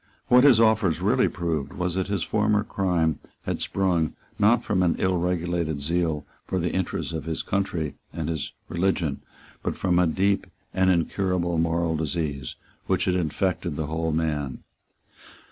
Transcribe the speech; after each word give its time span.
What 0.29 0.43
his 0.45 0.59
offers 0.59 0.99
really 0.99 1.27
proved 1.27 1.73
was 1.73 1.93
that 1.93 2.07
his 2.07 2.23
former 2.23 2.63
crime 2.63 3.19
had 3.43 3.61
sprung, 3.61 4.13
not 4.39 4.63
from 4.63 4.81
an 4.81 4.95
ill 4.97 5.17
regulated 5.19 5.79
zeal 5.79 6.25
for 6.47 6.57
the 6.59 6.71
interests 6.73 7.13
of 7.13 7.25
his 7.25 7.43
country 7.43 7.93
and 8.11 8.27
his 8.27 8.51
religion, 8.67 9.21
but 9.61 9.77
from 9.77 9.99
a 9.99 10.07
deep 10.07 10.47
and 10.73 10.89
incurable 10.89 11.59
moral 11.59 11.95
disease 11.95 12.55
which 12.87 13.05
had 13.05 13.13
infected 13.13 13.75
the 13.75 13.85
whole 13.85 14.11
man. 14.11 14.63